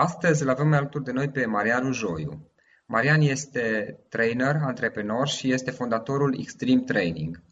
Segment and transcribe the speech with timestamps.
[0.00, 2.50] Astăzi îl avem alături de noi pe Marian Joiu.
[2.86, 7.42] Marian este trainer, antreprenor și este fondatorul Extreme Training.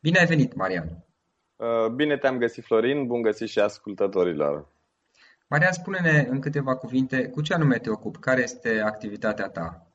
[0.00, 1.04] Bine ai venit, Marian!
[1.56, 4.68] Uh, bine te-am găsit, Florin, bun găsit și ascultătorilor.
[5.48, 9.91] Marian, spune-ne în câteva cuvinte cu ce anume te ocupi, care este activitatea ta?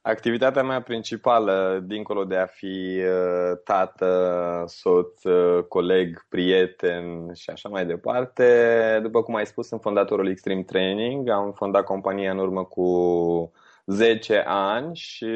[0.00, 7.68] Activitatea mea principală, dincolo de a fi uh, tată, soț, uh, coleg, prieten și așa
[7.68, 11.28] mai departe, după cum ai spus, sunt fondatorul Extreme Training.
[11.28, 13.52] Am fondat compania în urmă cu
[13.86, 15.26] 10 ani și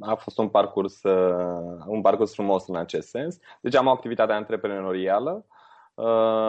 [0.00, 3.38] a fost un parcurs, uh, un parcurs frumos în acest sens.
[3.60, 5.46] Deci am o activitate antreprenorială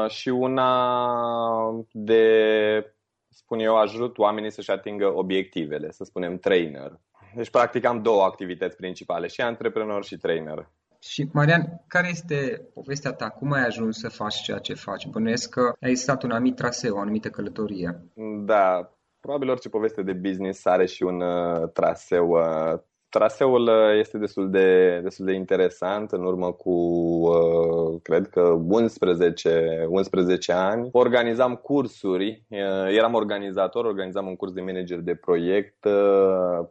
[0.08, 2.95] și una de
[3.36, 7.00] spun eu, ajut oamenii să-și atingă obiectivele, să spunem trainer.
[7.36, 10.70] Deci, practic, am două activități principale, și antreprenor și trainer.
[11.00, 13.30] Și, Marian, care este povestea ta?
[13.30, 15.08] Cum ai ajuns să faci ceea ce faci?
[15.08, 18.02] Bănuiesc că ai existat un anumit traseu, o anumită călătorie.
[18.46, 22.80] Da, probabil orice poveste de business are și un uh, traseu uh,
[23.16, 26.12] Traseul uh, este destul de, destul de interesant.
[26.12, 32.44] În urmă cu, uh, cred că 11, 11 ani, organizam cursuri.
[32.48, 32.58] Uh,
[32.90, 35.88] eram organizator, organizam un curs de manager de proiect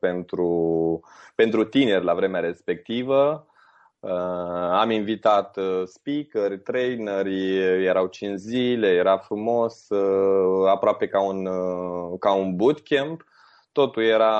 [0.00, 1.00] pentru,
[1.35, 3.46] pentru tineri la vremea respectivă.
[4.70, 9.87] Am invitat speaker, traineri, erau 5 zile, era frumos,
[10.67, 11.49] aproape ca un,
[12.19, 13.25] ca un bootcamp
[13.75, 14.32] totul era,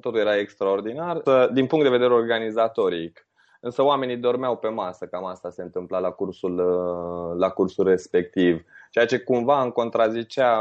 [0.00, 1.22] totul era extraordinar.
[1.52, 3.26] Din punct de vedere organizatoric,
[3.60, 8.64] însă oamenii dormeau pe masă, cam asta se întâmpla la cursul, uh, la cursul respectiv.
[8.90, 10.58] Ceea ce cumva îmi contrazicea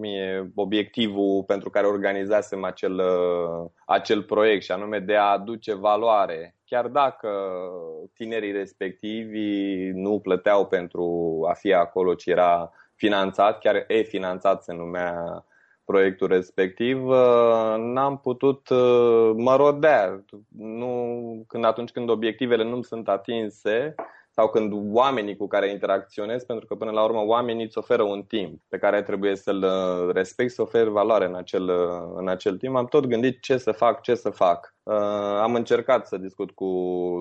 [0.00, 6.56] mie obiectivul pentru care organizasem acel, uh, acel proiect și anume de a aduce valoare.
[6.64, 7.28] Chiar dacă
[8.14, 15.44] tinerii respectivi nu plăteau pentru a fi acolo, ci era finanțat, chiar e-finanțat se numea
[15.88, 20.24] proiectul respectiv, uh, n-am putut uh, mă rodea.
[20.56, 23.94] Nu, când atunci când obiectivele nu sunt atinse
[24.30, 28.22] sau când oamenii cu care interacționez, pentru că până la urmă oamenii îți oferă un
[28.22, 31.70] timp pe care trebuie să-l uh, respecti, să oferi valoare în acel,
[32.16, 34.74] în acel timp, am tot gândit ce să fac, ce să fac.
[35.40, 36.70] am încercat să discut cu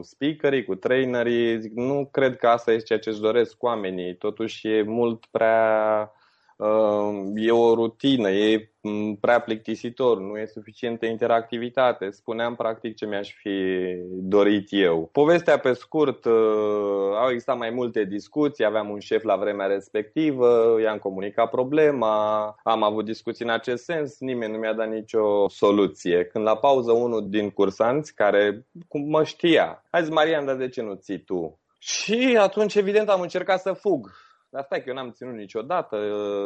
[0.04, 4.68] speakerii, cu trainerii, zic, nu cred că asta este ceea ce își doresc oamenii, totuși
[4.68, 6.26] e mult prea Uh,
[7.36, 12.10] e o rutină, e mm, prea plictisitor, nu e suficientă interactivitate.
[12.10, 13.60] Spuneam practic ce mi-aș fi
[14.12, 15.10] dorit eu.
[15.12, 16.34] Povestea pe scurt, uh,
[17.16, 22.84] au existat mai multe discuții, aveam un șef la vremea respectivă, i-am comunicat problema, am
[22.84, 26.26] avut discuții în acest sens, nimeni nu mi-a dat nicio soluție.
[26.26, 28.66] Când la pauză unul din cursanți, care
[29.08, 31.60] mă știa, a zis, Marian, dar de ce nu ții tu?
[31.80, 34.12] Și atunci, evident, am încercat să fug
[34.50, 35.98] dar stai că eu n-am ținut niciodată,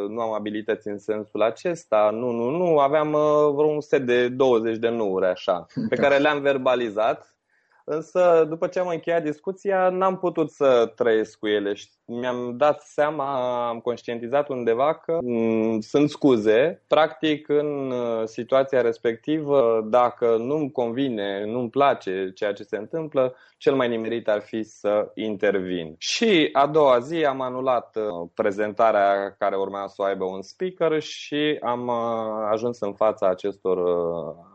[0.10, 4.30] nu am abilități în sensul acesta, nu, nu, nu, aveam uh, vreo un set de
[4.30, 7.36] 20 de nuuri așa, pe care le-am verbalizat
[7.84, 11.90] Însă, după ce am încheiat discuția, n-am putut să trăiesc cu ele și
[12.20, 16.82] mi-am dat seama, am conștientizat undeva că m- mm, sunt scuze.
[16.88, 23.76] Practic, în uh, situația respectivă, dacă nu-mi convine, nu-mi place ceea ce se întâmplă, cel
[23.76, 25.96] mai nimerit ar fi să intervin.
[25.98, 31.02] Și a doua zi am anulat uh, prezentarea care urmea să o aibă un speaker
[31.02, 33.78] și am uh, ajuns în fața acestor,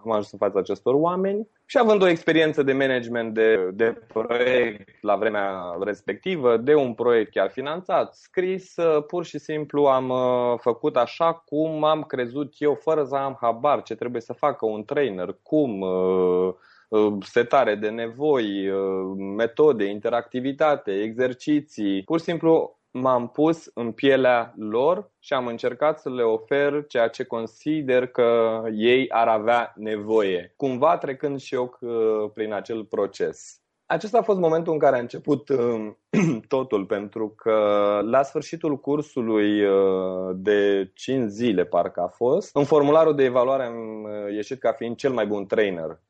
[0.05, 5.03] am ajuns în fața acestor oameni și având o experiență de management de, de proiect
[5.03, 10.59] la vremea respectivă, de un proiect chiar finanțat, scris, uh, pur și simplu am uh,
[10.59, 14.85] făcut așa cum am crezut eu, fără să am habar ce trebuie să facă un
[14.85, 16.55] trainer, cum, uh,
[17.21, 18.71] setare de nevoi,
[19.37, 22.03] metode, interactivitate, exerciții.
[22.03, 27.09] Pur și simplu m-am pus în pielea lor și am încercat să le ofer ceea
[27.09, 33.61] ce consider că ei ar avea nevoie, cumva trecând și eu uh, prin acel proces.
[33.87, 35.93] Acesta a fost momentul în care a început uh,
[36.49, 37.55] totul, pentru că
[38.05, 44.09] la sfârșitul cursului uh, de 5 zile, parcă a fost, în formularul de evaluare am
[44.35, 45.89] ieșit ca fiind cel mai bun trainer.
[45.89, 46.06] Uh,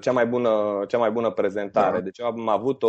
[0.00, 1.96] cea mai bună, cea mai bună prezentare.
[1.96, 2.04] Da.
[2.04, 2.88] Deci am avut o,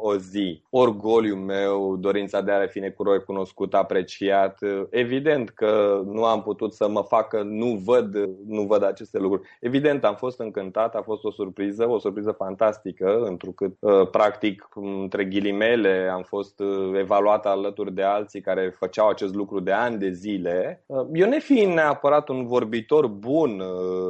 [0.00, 0.62] o zi.
[0.70, 2.92] Orgoliul meu, dorința de a fi
[3.26, 4.58] cunoscut, apreciat.
[4.90, 9.48] Evident că nu am putut să mă facă, nu văd, nu văd aceste lucruri.
[9.60, 15.24] Evident, am fost încântat, a fost o surpriză, o surpriză fantastică, întrucât, uh, practic, între
[15.24, 20.10] ghilimele, am fost uh, evaluat alături de alții care făceau acest lucru de ani de
[20.10, 20.84] zile.
[21.12, 23.62] Eu ne fiind neapărat un vorbitor bun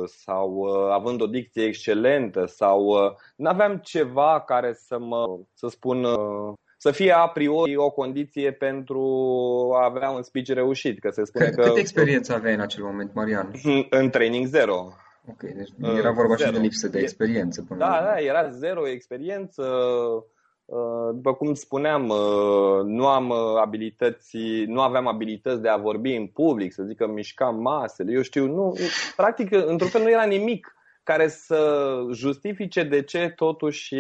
[0.04, 5.68] sau având o dicție excelentă, excelentă sau uh, nu aveam ceva care să mă, să
[5.68, 9.02] spun, uh, să fie a priori o condiție pentru
[9.80, 11.00] a avea un speech reușit.
[11.00, 13.50] Că se spune că, cât experiență aveai în acel moment, Marian?
[13.90, 14.92] În training zero.
[15.28, 16.50] Ok, deci uh, era vorba zero.
[16.50, 17.64] și de lipsă de experiență.
[17.68, 19.64] Până da, da, era zero experiență.
[21.12, 22.12] După cum spuneam,
[22.84, 23.32] nu am
[23.62, 24.36] abilități,
[24.66, 28.46] nu aveam abilități de a vorbi în public, să zic că mișcam masele, eu știu,
[28.46, 28.74] nu,
[29.16, 30.75] practic, într-un fel nu era nimic
[31.06, 33.94] care să justifice de ce totuși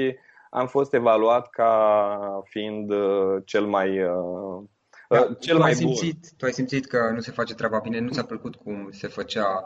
[0.50, 4.64] am fost evaluat ca fiind uh, cel mai uh,
[5.08, 6.30] da, uh, cel tu mai ai simțit, bun.
[6.36, 9.64] Tu ai simțit că nu se face treaba bine, nu ți-a plăcut cum se făcea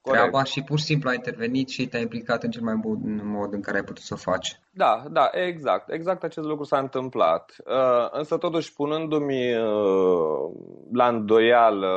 [0.00, 0.22] Corect.
[0.22, 3.52] treaba și pur și simplu ai intervenit și te-ai implicat în cel mai bun mod
[3.52, 4.60] în care ai putut să o faci.
[4.70, 5.92] Da, da, exact.
[5.92, 7.56] Exact acest lucru s-a întâmplat.
[7.66, 10.50] Uh, însă totuși punându-mi uh,
[10.92, 11.92] la îndoială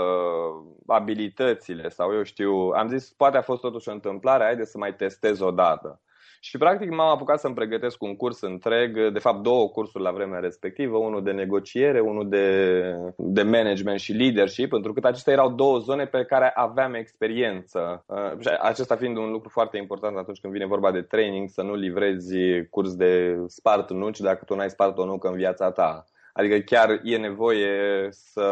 [0.87, 4.95] abilitățile sau eu știu, am zis poate a fost totuși o întâmplare, haide să mai
[4.95, 6.01] testez o dată.
[6.45, 10.39] Și practic m-am apucat să-mi pregătesc un curs întreg, de fapt două cursuri la vremea
[10.39, 12.81] respectivă, unul de negociere, unul de,
[13.17, 18.03] de management și leadership, pentru că acestea erau două zone pe care aveam experiență.
[18.07, 21.75] Uh, acesta fiind un lucru foarte important atunci când vine vorba de training, să nu
[21.75, 22.35] livrezi
[22.69, 26.03] curs de spart nuci dacă tu n-ai spart o nucă în viața ta.
[26.33, 28.45] Adică chiar e nevoie să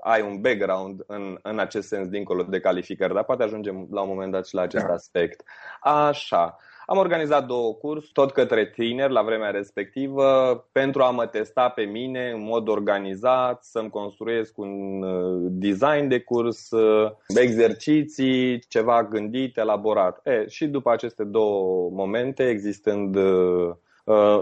[0.00, 4.08] ai un background în, în acest sens dincolo de calificări, dar poate ajungem la un
[4.08, 4.92] moment dat și la acest da.
[4.92, 5.42] aspect.
[5.80, 6.56] Așa.
[6.86, 10.24] Am organizat două cursuri, tot către tineri la vremea respectivă,
[10.72, 16.20] pentru a mă testa pe mine în mod organizat, să-mi construiesc un uh, design de
[16.20, 20.26] curs, uh, exerciții, ceva gândit, elaborat.
[20.26, 23.74] E, și după aceste două momente, existând uh, uh,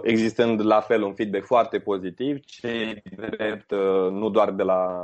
[0.02, 5.00] existând la fel un feedback foarte pozitiv, cei drept uh, nu doar de la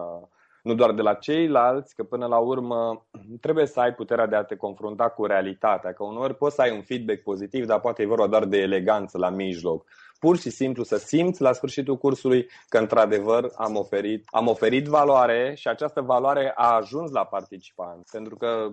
[0.63, 3.07] nu doar de la ceilalți, că până la urmă
[3.41, 6.71] trebuie să ai puterea de a te confrunta cu realitatea, că uneori poți să ai
[6.71, 9.85] un feedback pozitiv, dar poate e vorba doar de eleganță la mijloc.
[10.19, 15.55] Pur și simplu să simți la sfârșitul cursului că într-adevăr am oferit, am oferit valoare
[15.57, 18.13] și această valoare a ajuns la participanți.
[18.13, 18.71] Pentru că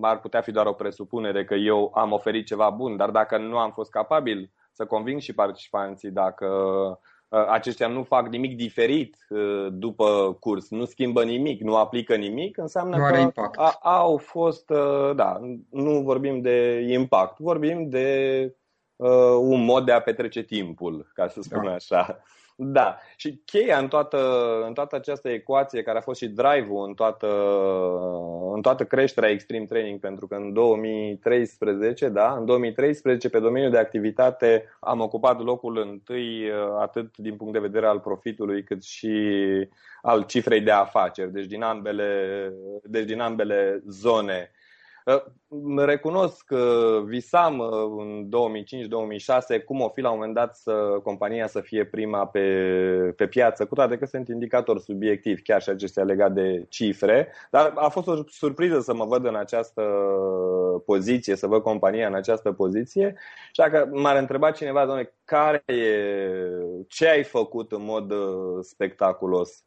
[0.00, 3.58] ar putea fi doar o presupunere că eu am oferit ceva bun, dar dacă nu
[3.58, 6.46] am fost capabil să conving și participanții, dacă
[7.34, 12.56] Uh, aceștia nu fac nimic diferit uh, după curs, nu schimbă nimic, nu aplică nimic,
[12.56, 13.58] înseamnă nu că impact.
[13.58, 15.40] A, au fost, uh, da,
[15.70, 18.56] nu vorbim de impact, vorbim de
[18.96, 21.72] uh, un mod de a petrece timpul, ca să spun da.
[21.72, 22.22] așa.
[22.56, 24.18] Da, și cheia în toată,
[24.66, 27.26] în toată această ecuație, care a fost și drive-ul în toată,
[28.54, 33.78] în toată creșterea Extreme Training, pentru că în 2013, da, în 2013, pe domeniul de
[33.78, 39.16] activitate, am ocupat locul întâi, atât din punct de vedere al profitului, cât și
[40.02, 44.50] al cifrei de afaceri, deci din ambele, deci din ambele zone
[45.76, 47.68] Recunosc că visam uh,
[47.98, 48.28] în
[49.60, 52.40] 2005-2006 cum o fi la un moment dat să compania să fie prima pe,
[53.16, 57.72] pe piață, cu toate că sunt indicatori subiectivi, chiar și acestea legat de cifre, dar
[57.74, 59.82] a fost o surpriză să mă văd în această
[60.86, 63.14] poziție, să văd compania în această poziție
[63.46, 65.74] și dacă m-ar întreba cineva, doamne, care e,
[66.88, 69.64] ce ai făcut în mod uh, spectaculos?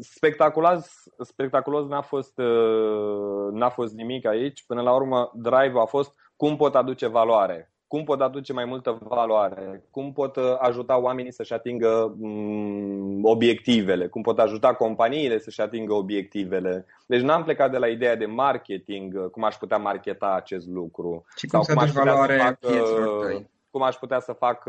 [0.00, 4.64] Spectaculos, spectaculos n-a fost, uh, n-a fost nimic aici.
[4.66, 8.98] Până la urmă, drive a fost cum pot aduce valoare, cum pot aduce mai multă
[9.02, 15.60] valoare, cum pot uh, ajuta oamenii să-și atingă mm, obiectivele, cum pot ajuta companiile să-și
[15.60, 16.86] atingă obiectivele.
[17.06, 21.24] Deci n-am plecat de la ideea de marketing, uh, cum aș putea marketa acest lucru.
[21.36, 24.68] Și cum sau să aduci valoare să fac, Cum aș putea să fac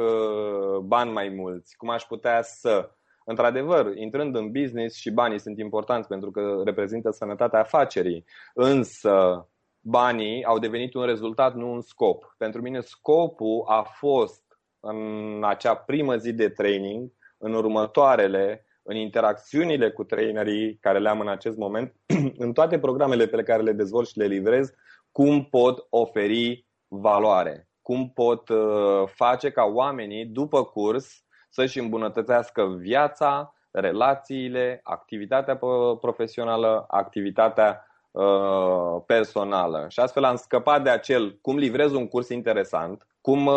[0.84, 2.90] bani mai mulți, cum aș putea să
[3.26, 9.46] Într-adevăr, intrând în business și banii sunt importanți pentru că reprezintă sănătatea afacerii, însă
[9.82, 12.36] banii au devenit un rezultat, nu un scop.
[12.38, 14.44] Pentru mine scopul a fost
[14.80, 21.20] în acea primă zi de training, în următoarele, în interacțiunile cu trainerii care le am
[21.20, 21.96] în acest moment,
[22.44, 24.70] în toate programele pe care le dezvolt și le livrez,
[25.12, 33.54] cum pot oferi valoare, cum pot uh, face ca oamenii după curs să-și îmbunătățească viața,
[33.72, 35.60] relațiile, activitatea
[36.02, 39.86] profesională, activitatea uh, personală.
[39.90, 43.56] Și astfel am scăpat de acel cum livrez un curs interesant, cum uh,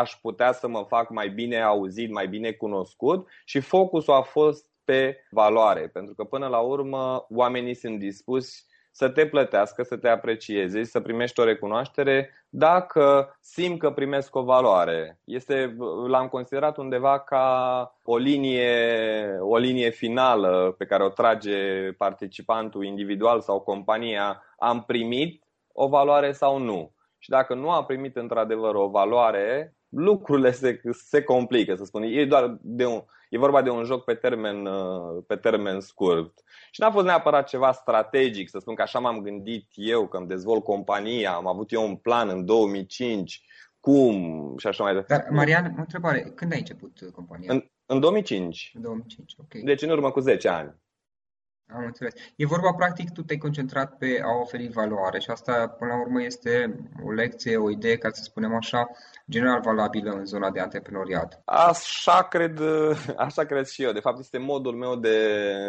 [0.00, 4.70] aș putea să mă fac mai bine auzit, mai bine cunoscut și focusul a fost
[4.84, 8.64] pe valoare, pentru că până la urmă oamenii sunt dispuși
[8.96, 14.42] să te plătească, să te aprecieze, să primești o recunoaștere dacă simt că primesc o
[14.42, 15.20] valoare.
[15.24, 15.76] Este,
[16.06, 18.72] l-am considerat undeva ca o linie,
[19.40, 24.42] o linie finală pe care o trage participantul individual sau compania.
[24.58, 26.94] Am primit o valoare sau nu?
[27.18, 32.02] Și dacă nu am primit într-adevăr o valoare, lucrurile se, se complică, să spun.
[32.02, 36.42] E, doar de un, e vorba de un joc pe termen, uh, pe termen scurt.
[36.70, 40.26] Și n-a fost neapărat ceva strategic, să spun că așa m-am gândit eu, că îmi
[40.26, 43.44] dezvolt compania, am avut eu un plan în 2005,
[43.80, 45.24] cum și așa mai departe.
[45.24, 46.32] Dar, Marian, o întrebare.
[46.34, 47.52] Când ai început compania?
[47.52, 48.70] În, în 2005.
[48.74, 49.54] În 2005, ok.
[49.64, 50.74] Deci în urmă cu 10 ani.
[51.74, 52.12] Am înțeles.
[52.36, 56.22] E vorba, practic, tu te-ai concentrat pe a oferi valoare și asta, până la urmă,
[56.22, 58.90] este o lecție, o idee, ca să spunem așa,
[59.30, 61.42] general valabilă în zona de antreprenoriat.
[61.44, 62.60] Așa cred,
[63.16, 63.92] așa cred și eu.
[63.92, 65.18] De fapt, este modul meu de,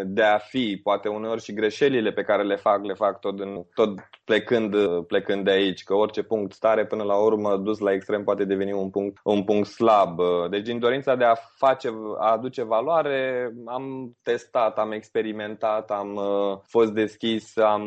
[0.06, 0.80] de a fi.
[0.84, 5.44] Poate uneori și greșelile pe care le fac, le fac tot, în, tot plecând, plecând
[5.44, 5.84] de aici.
[5.84, 9.44] Că orice punct stare, până la urmă, dus la extrem, poate deveni un punct, un
[9.44, 10.20] punct slab.
[10.50, 16.58] Deci, din dorința de a face, a aduce valoare, am testat, am experimentat, am uh,
[16.64, 17.86] fost deschis, am,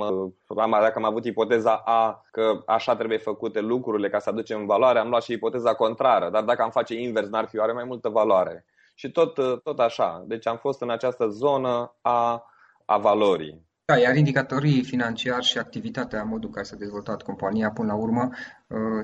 [0.49, 4.66] uh, am, dacă am avut ipoteza A că așa trebuie făcute lucrurile ca să aducem
[4.66, 6.30] valoare, am luat și ipoteza contrară.
[6.30, 8.64] Dar dacă am face invers, n-ar fi oare mai multă valoare.
[8.94, 10.25] Și tot, uh, tot așa.
[10.26, 12.44] Deci am fost în această zonă a,
[12.85, 13.68] a valorii.
[13.90, 18.30] Da, iar indicatorii financiari și activitatea, modul în care s-a dezvoltat compania până la urmă,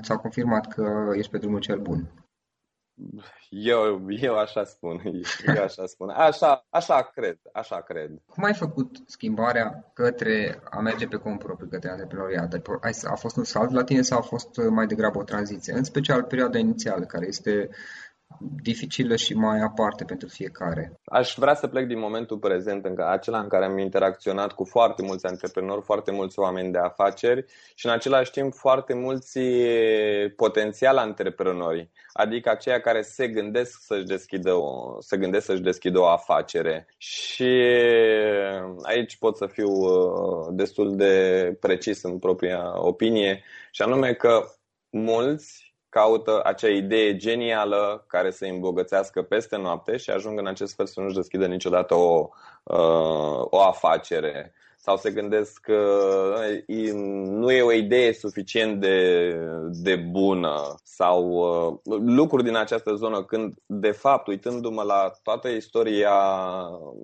[0.01, 2.11] ți-au confirmat că ești pe drumul cel bun.
[3.49, 5.01] Eu, eu așa spun,
[5.55, 6.09] eu așa spun.
[6.09, 8.11] Așa, așa cred, așa cred.
[8.25, 12.53] Cum ai făcut schimbarea către a merge pe cont propriu, către antreprenoriat?
[13.03, 15.73] A fost un salt la tine sau a fost mai degrabă o tranziție?
[15.73, 17.69] În special perioada inițială, care este
[18.61, 20.99] dificilă și mai aparte pentru fiecare.
[21.05, 25.01] Aș vrea să plec din momentul prezent, în acela în care am interacționat cu foarte
[25.01, 29.39] mulți antreprenori, foarte mulți oameni de afaceri și în același timp foarte mulți
[30.35, 36.07] potențial antreprenori, adică aceia care se gândesc să-și deschidă o, se gândesc să-și deschidă o
[36.07, 36.87] afacere.
[36.97, 37.63] Și
[38.81, 44.43] aici pot să fiu uh, destul de precis în propria opinie și anume că
[44.89, 45.66] mulți
[45.97, 50.85] caută acea idee genială care să îi îmbogățească peste noapte și ajung în acest fel
[50.85, 52.29] să nu-și deschidă niciodată o,
[52.63, 54.53] uh, o afacere.
[54.77, 55.81] Sau se gândesc că
[56.67, 56.91] uh,
[57.41, 59.29] nu e o idee suficient de,
[59.69, 60.75] de bună.
[60.83, 61.23] Sau
[61.83, 66.13] uh, lucruri din această zonă când de fapt uitându-mă la toată istoria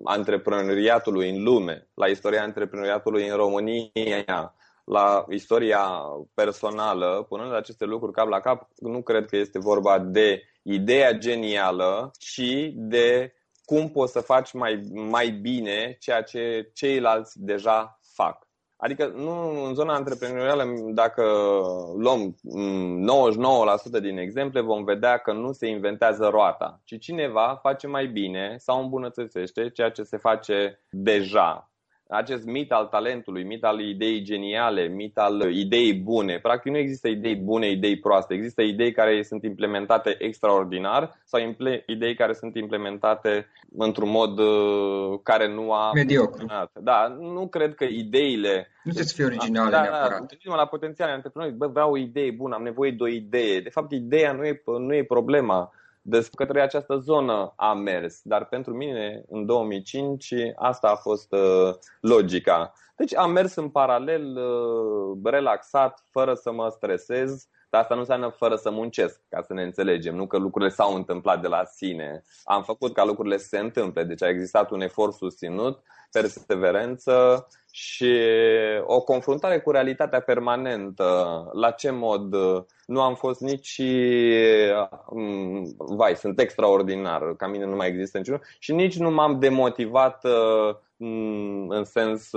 [0.04, 6.02] antreprenoriatului în lume, la istoria antreprenoriatului în România, la istoria
[6.34, 12.10] personală, punând aceste lucruri cap la cap, nu cred că este vorba de ideea genială,
[12.18, 18.48] ci de cum poți să faci mai, mai bine ceea ce ceilalți deja fac.
[18.76, 20.64] Adică nu în zona antreprenorială,
[20.94, 21.22] dacă
[21.96, 22.34] luăm
[23.98, 28.54] 99% din exemple, vom vedea că nu se inventează roata, ci cineva face mai bine
[28.58, 31.73] sau îmbunătățește ceea ce se face deja
[32.08, 36.38] acest mit al talentului, mit al ideii geniale, mit al ideii bune.
[36.38, 38.34] Practic nu există idei bune, idei proaste.
[38.34, 41.40] Există idei care sunt implementate extraordinar sau
[41.86, 43.46] idei care sunt implementate
[43.76, 46.46] într-un mod uh, care nu a mediocru.
[46.80, 50.36] Da, nu cred că ideile nu trebuie să fie originale da, neapărat.
[50.44, 53.60] Da, la potențiale antreprenori, bă, vreau o idee bună, am nevoie de o idee.
[53.60, 55.72] De fapt, ideea nu e, nu e problema
[56.34, 62.72] către această zonă a mers, dar pentru mine în 2005 asta a fost uh, logica.
[62.96, 68.28] Deci am mers în paralel, uh, relaxat, fără să mă stresez, dar asta nu înseamnă
[68.28, 72.22] fără să muncesc, ca să ne înțelegem, nu că lucrurile s-au întâmplat de la sine.
[72.44, 75.82] Am făcut ca lucrurile să se întâmple, deci a existat un efort susținut,
[76.20, 78.14] perseverență și
[78.82, 81.50] o confruntare cu realitatea permanentă.
[81.52, 82.34] La ce mod
[82.86, 83.80] nu am fost nici
[85.10, 90.24] mm, vai, sunt extraordinar, ca mine nu mai există niciunul și nici nu m-am demotivat
[90.24, 90.80] mm,
[91.68, 92.28] în sens,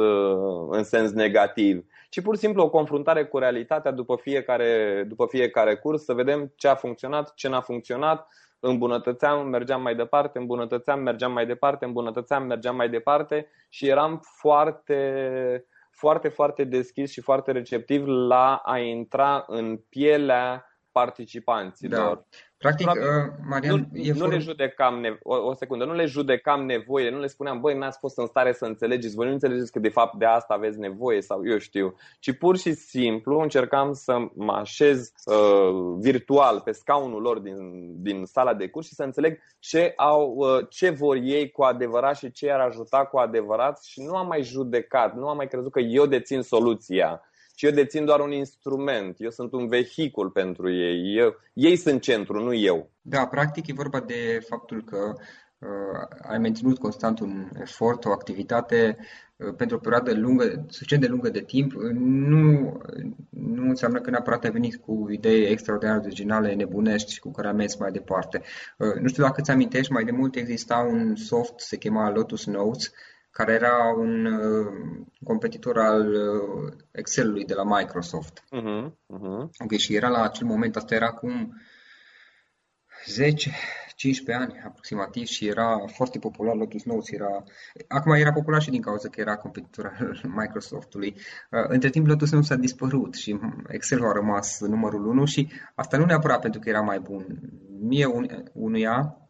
[0.70, 5.76] în sens negativ, ci pur și simplu o confruntare cu realitatea după fiecare, după fiecare
[5.76, 8.28] curs, să vedem ce a funcționat, ce n-a funcționat,
[8.60, 15.66] îmbunătățeam, mergeam mai departe, îmbunătățeam, mergeam mai departe, îmbunătățeam, mergeam mai departe și eram foarte,
[15.92, 20.66] foarte, foarte deschis și foarte receptiv la a intra în pielea
[20.98, 22.16] participanților.
[22.16, 22.24] Da.
[22.58, 26.06] Practic, Probabil, uh, Marian, nu, e nu le judecam, nevo- o, o secundă, nu le
[26.06, 29.72] judecam nevoie, nu le spuneam, băi, n-ați fost în stare să înțelegeți, voi nu înțelegeți
[29.72, 33.94] că de fapt de asta aveți nevoie sau eu știu, ci pur și simplu încercam
[33.94, 37.58] să mă așez uh, virtual pe scaunul lor din,
[38.02, 42.18] din sala de curs și să înțeleg ce, au, uh, ce vor ei cu adevărat
[42.18, 45.72] și ce ar ajuta cu adevărat și nu am mai judecat, nu am mai crezut
[45.72, 47.22] că eu dețin soluția
[47.58, 52.02] ci eu dețin doar un instrument, eu sunt un vehicul pentru ei, eu, ei sunt
[52.02, 52.90] centru, nu eu.
[53.02, 55.14] Da, practic e vorba de faptul că
[55.58, 58.98] uh, ai menținut constant un efort, o activitate
[59.36, 62.78] uh, pentru o perioadă lungă, suficient de lungă de timp, nu,
[63.30, 67.48] nu înseamnă că neapărat ai venit cu idei extraordinar de originale, nebunești și cu care
[67.48, 68.42] am mers mai departe.
[68.78, 72.46] Uh, nu știu dacă îți amintești, mai de mult exista un soft, se chema Lotus
[72.46, 72.92] Notes,
[73.38, 74.74] care era un uh,
[75.24, 78.44] competitor al uh, Excel-ului de la Microsoft.
[78.44, 79.50] Uh-huh, uh-huh.
[79.58, 81.62] Ok, și era la acel moment, asta era acum
[83.06, 83.52] 10,
[83.96, 87.12] 15 ani aproximativ și era foarte popular Lotus Notes.
[87.12, 87.44] Era...
[87.88, 91.16] Acum era popular și din cauza că era competitor al Microsoftului.
[91.52, 95.98] Uh, între timp Lotus Notes a dispărut și Excel a rămas numărul 1 și asta
[95.98, 97.40] nu neapărat pentru că era mai bun.
[97.80, 99.27] Mie un, unuia Uh,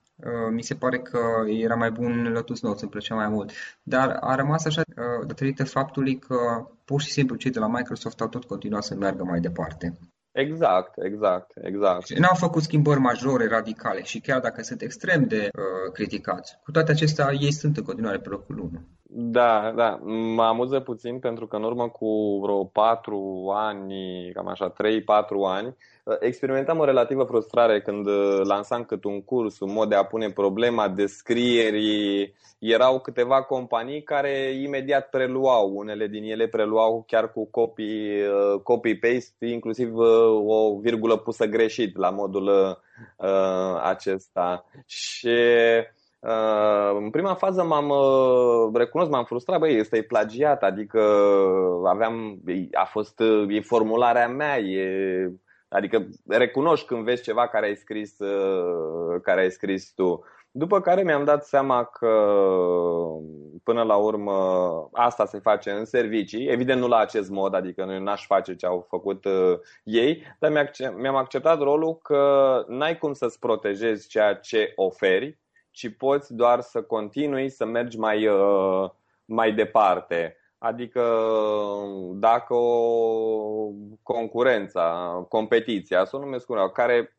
[0.51, 3.51] mi se pare că era mai bun Lotus Notes, îmi plăcea mai mult.
[3.83, 8.21] Dar a rămas așa uh, datorită faptului că pur și simplu cei de la Microsoft
[8.21, 9.97] au tot continuat să meargă mai departe.
[10.31, 12.17] Exact, exact, exact.
[12.17, 16.91] N-au făcut schimbări majore, radicale și chiar dacă sunt extrem de uh, criticați, cu toate
[16.91, 18.71] acestea ei sunt în continuare pe locul 1.
[19.09, 19.99] Da, da,
[20.35, 24.75] mă amuză puțin pentru că în urmă cu vreo 4 ani, cam așa, 3-4
[25.47, 25.75] ani,
[26.19, 30.31] experimentam o relativă frustrare când uh, lansam cât un curs, un mod de a pune
[30.31, 32.35] problema descrierii.
[32.59, 39.45] Erau câteva companii care imediat preluau, unele din ele preluau chiar cu copy, uh, copy-paste,
[39.45, 40.07] inclusiv uh,
[40.47, 42.77] o virgulă pusă greșit la modul
[43.17, 44.65] uh, acesta.
[44.85, 45.96] Și Uh,
[46.97, 51.01] în prima fază m-am uh, recunosc, m-am frustrat, băi, este plagiat, adică
[51.85, 55.31] aveam, a fost, e formularea mea, e
[55.69, 60.23] Adică recunoști când vezi ceva care ai scris, uh, care ai scris tu.
[60.51, 62.37] După care mi-am dat seama că
[63.63, 64.33] până la urmă
[64.93, 68.65] asta se face în servicii, evident nu la acest mod, adică nu n-aș face ce
[68.65, 74.73] au făcut uh, ei, dar mi-am acceptat rolul că n-ai cum să-ți protejezi ceea ce
[74.75, 75.39] oferi,
[75.77, 78.89] ci poți doar să continui să mergi mai, uh,
[79.25, 80.37] mai departe.
[80.57, 81.03] Adică
[82.13, 83.71] dacă o
[84.03, 87.17] concurența, competiția, să o numesc una, care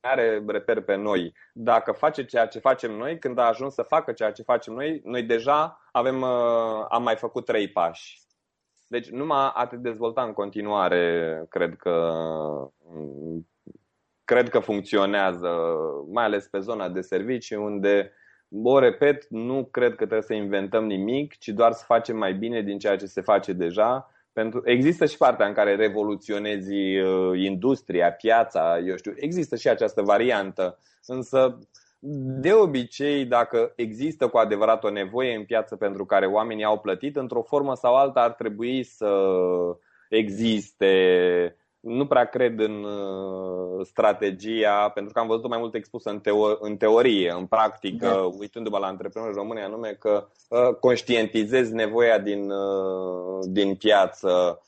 [0.00, 4.12] are reper pe noi, dacă face ceea ce facem noi, când a ajuns să facă
[4.12, 8.20] ceea ce facem noi, noi deja avem, uh, am mai făcut trei pași.
[8.86, 12.12] Deci numai a te dezvolta în continuare, cred că
[14.28, 15.48] cred că funcționează,
[16.12, 18.12] mai ales pe zona de servicii, unde
[18.62, 22.62] o repet, nu cred că trebuie să inventăm nimic, ci doar să facem mai bine
[22.62, 24.10] din ceea ce se face deja.
[24.32, 30.02] Pentru, există și partea în care revoluționezi uh, industria, piața, eu știu, există și această
[30.02, 31.58] variantă, însă
[32.40, 37.16] de obicei, dacă există cu adevărat o nevoie în piață pentru care oamenii au plătit,
[37.16, 39.10] într-o formă sau alta ar trebui să
[40.08, 40.92] existe
[41.80, 46.58] nu prea cred în uh, strategia, pentru că am văzut-o mai mult expusă în, teo-
[46.60, 48.30] în teorie, în practică, da.
[48.38, 54.62] uitându-mă la antreprenori români, anume că uh, conștientizezi nevoia din, uh, din piață.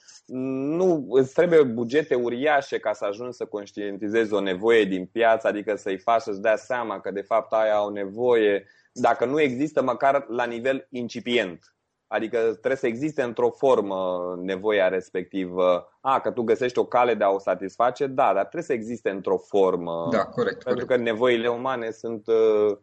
[0.77, 5.77] Nu, îți trebuie bugete uriașe ca să ajungi să conștientizezi o nevoie din piață, adică
[5.77, 10.27] să-i faci să-ți dea seama că de fapt aia au nevoie, dacă nu există măcar
[10.29, 11.75] la nivel incipient.
[12.13, 15.89] Adică trebuie să existe într-o formă nevoia respectivă.
[16.01, 19.11] A, că tu găsești o cale de a o satisface, da, dar trebuie să existe
[19.11, 20.09] într-o formă.
[20.11, 20.63] Da, corect.
[20.63, 21.05] Pentru corect.
[21.05, 22.77] că nevoile umane sunt uh,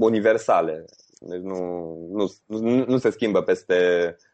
[0.00, 0.84] universale.
[1.18, 1.60] Deci nu,
[2.10, 3.76] nu, nu, nu se schimbă peste,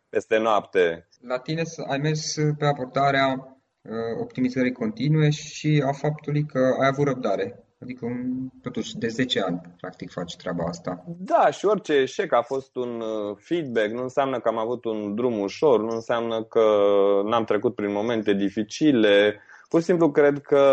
[0.09, 1.09] peste noapte.
[1.21, 7.07] La tine ai mers pe abordarea uh, optimizării continue și a faptului că ai avut
[7.07, 7.65] răbdare.
[7.83, 8.07] Adică,
[8.63, 11.05] totuși, de 10 ani, practic, faci treaba asta.
[11.19, 13.91] Da, și orice eșec a fost un uh, feedback.
[13.91, 16.63] Nu înseamnă că am avut un drum ușor, nu înseamnă că
[17.25, 19.41] n-am trecut prin momente dificile.
[19.69, 20.65] Pur și simplu cred că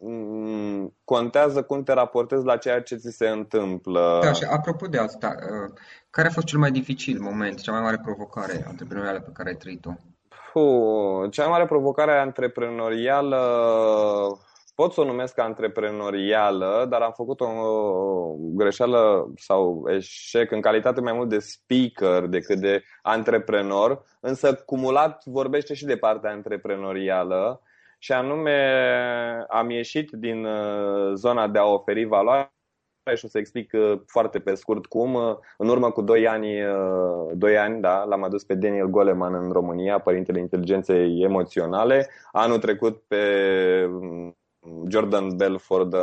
[0.00, 4.18] mm, contează cum te raportezi la ceea ce ți se întâmplă.
[4.22, 7.80] Da, și apropo de asta, uh, care a fost cel mai dificil moment, cea mai
[7.80, 9.90] mare provocare antreprenorială pe care ai trăit-o?
[10.52, 13.38] Puh, cea mai mare provocare antreprenorială
[14.80, 17.46] pot să o numesc antreprenorială, dar am făcut o
[18.36, 25.74] greșeală sau eșec în calitate mai mult de speaker decât de antreprenor, însă cumulat vorbește
[25.74, 27.62] și de partea antreprenorială
[27.98, 28.58] și anume
[29.48, 32.52] am ieșit din uh, zona de a oferi valoare
[33.16, 35.14] și o să explic uh, foarte pe scurt cum.
[35.14, 36.48] Uh, în urmă cu 2 ani,
[37.34, 42.08] 2 ani da, l-am adus pe Daniel Goleman în România, părintele inteligenței emoționale.
[42.32, 43.24] Anul trecut pe
[44.88, 46.00] Jordan Belford, uh,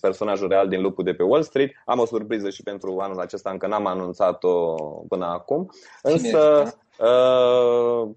[0.00, 1.72] personajul real din Lupul de pe Wall Street.
[1.84, 4.74] Am o surpriză și pentru anul acesta, încă n-am anunțat-o
[5.08, 5.70] până acum.
[6.02, 6.62] Însă
[6.98, 8.10] uh,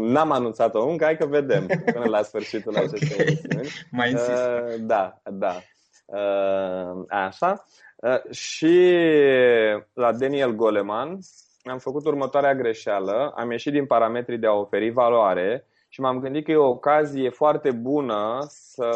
[0.00, 2.84] n-am anunțat-o încă, hai că vedem până la sfârșitul okay.
[2.84, 3.68] acestei emisiuni.
[3.90, 4.30] Mai insist.
[4.30, 5.56] Uh, da, da.
[6.06, 7.64] Uh, așa.
[7.96, 8.94] Uh, și
[9.92, 11.18] la Daniel Goleman
[11.64, 13.32] am făcut următoarea greșeală.
[13.36, 17.30] Am ieșit din parametrii de a oferi valoare și m-am gândit că e o ocazie
[17.30, 18.88] foarte bună să,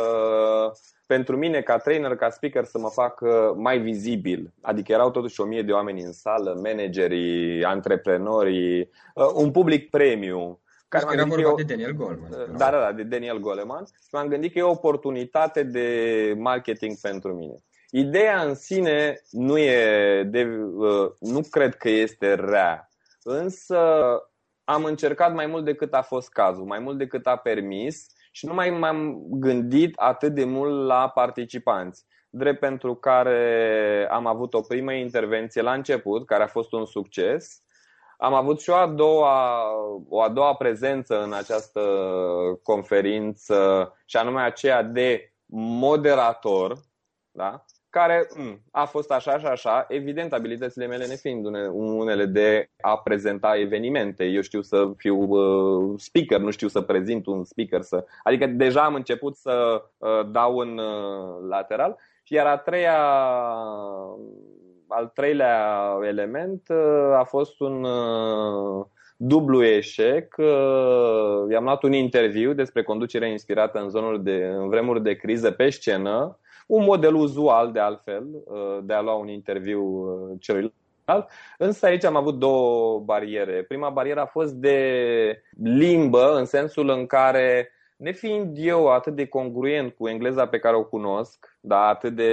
[1.07, 3.21] pentru mine ca trainer, ca speaker, să mă fac
[3.55, 4.53] mai vizibil.
[4.61, 8.81] Adică erau totuși o mie de oameni în sală, managerii, antreprenorii,
[9.15, 10.61] uh, un public premium.
[10.89, 12.31] Care era vorba eu, de Daniel Goleman.
[12.31, 13.85] Uh, da, da, da, de Daniel Goleman.
[13.85, 17.55] Și m-am gândit că e o oportunitate de marketing pentru mine.
[17.91, 22.91] Ideea în sine nu e de, uh, nu cred că este rea,
[23.23, 23.79] însă
[24.69, 28.55] am încercat mai mult decât a fost cazul, mai mult decât a permis și nu
[28.55, 32.05] mai m-am gândit atât de mult la participanți.
[32.31, 37.63] Drept pentru care am avut o primă intervenție la început, care a fost un succes.
[38.19, 39.63] Am avut și o a doua,
[40.09, 41.81] o a doua prezență în această
[42.63, 45.33] conferință, și anume aceea de
[45.79, 46.77] moderator,
[47.31, 47.65] da?
[47.97, 52.99] Care m, mm, a fost așa și așa, evident abilitățile mele nefiind unele de a
[52.99, 54.25] prezenta evenimente.
[54.25, 57.83] Eu știu să fiu uh, speaker, nu știu să prezint un speaker.
[57.83, 58.05] Să...
[58.23, 61.97] Adică deja am început să uh, dau în uh, lateral.
[62.29, 62.99] Iar a treia,
[64.89, 68.85] al treilea element uh, a fost un uh,
[69.17, 70.35] dublu eșec.
[70.39, 75.51] Uh, i-am luat un interviu despre conducerea inspirată în, zonul de, în vremuri de criză
[75.51, 80.75] pe scenă un model uzual de altfel uh, de a lua un interviu uh, celuilalt.
[81.59, 83.63] Însă aici am avut două bariere.
[83.63, 89.95] Prima barieră a fost de limbă, în sensul în care nefiind eu atât de congruent
[89.95, 92.31] cu engleza pe care o cunosc, da, atât de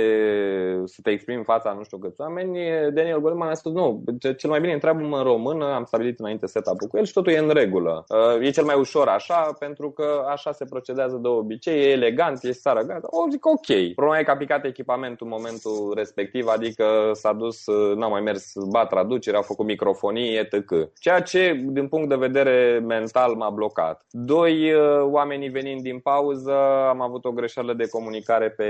[0.85, 2.57] să te exprimi în fața nu știu câți oameni,
[2.93, 4.03] Daniel Goleman a spus nu,
[4.37, 7.37] cel mai bine întreabă-mă în română, am stabilit înainte setup-ul cu el și totul e
[7.37, 8.05] în regulă.
[8.09, 12.43] Uh, e cel mai ușor așa, pentru că așa se procedează de obicei, e elegant,
[12.43, 13.07] e sară gata.
[13.09, 13.93] O zic ok.
[13.95, 18.21] Problema e că a picat echipamentul în momentul respectiv, adică s-a dus, uh, n-a mai
[18.21, 20.73] mers ba traducere, a făcut microfonie, etc.
[20.99, 24.05] Ceea ce, din punct de vedere mental, m-a blocat.
[24.09, 26.53] Doi, uh, oamenii venind din pauză,
[26.89, 28.67] am avut o greșeală de comunicare pe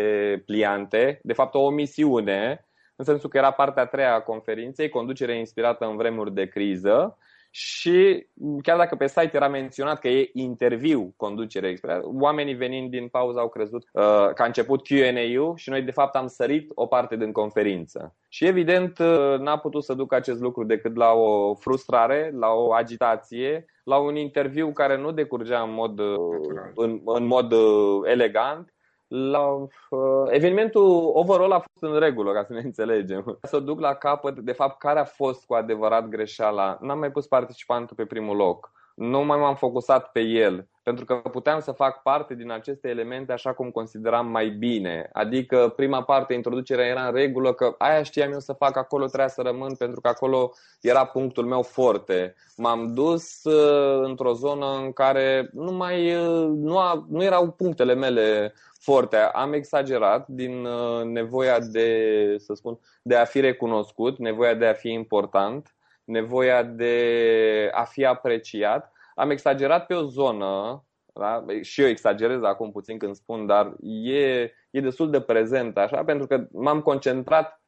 [0.53, 5.37] pliante, de fapt o omisiune, în sensul că era partea a treia a conferinței, conducere
[5.37, 7.17] inspirată în vremuri de criză
[7.55, 8.27] și
[8.61, 13.39] chiar dacă pe site era menționat că e interviu conducere inspirată, oamenii venind din pauză
[13.39, 14.01] au crezut uh,
[14.33, 18.15] că a început Q&A-ul și noi de fapt am sărit o parte din conferință.
[18.29, 22.73] Și evident uh, n-a putut să ducă acest lucru decât la o frustrare, la o
[22.73, 26.17] agitație, la un interviu care nu decurgea în mod, uh,
[26.75, 28.73] în, în mod uh, elegant
[29.15, 29.69] la uh,
[30.27, 33.39] evenimentul overall a fost în regulă, ca să ne înțelegem.
[33.41, 36.77] Să duc la capăt, de fapt, care a fost cu adevărat greșeala.
[36.81, 38.71] N-am mai pus participantul pe primul loc.
[38.93, 43.31] Nu mai m-am focusat pe el, pentru că puteam să fac parte din aceste elemente
[43.31, 45.09] așa cum consideram mai bine.
[45.13, 49.27] Adică prima parte, introducerea era în regulă, că aia știam eu să fac, acolo trebuia
[49.27, 50.51] să rămân, pentru că acolo
[50.81, 52.35] era punctul meu forte.
[52.57, 57.93] M-am dus uh, într-o zonă în care nu mai uh, nu, a, nu erau punctele
[57.93, 59.17] mele forte.
[59.17, 64.73] Am exagerat din uh, nevoia de, să spun, de a fi recunoscut, nevoia de a
[64.73, 68.91] fi important, nevoia de a fi apreciat.
[69.15, 71.45] Am exagerat pe o zonă, da?
[71.61, 76.27] și eu exagerez acum puțin când spun, dar e, e destul de prezent așa, pentru
[76.27, 77.63] că m-am concentrat